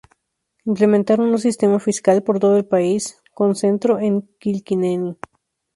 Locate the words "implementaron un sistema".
0.65-1.79